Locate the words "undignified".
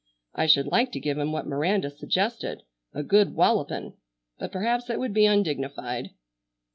5.27-6.09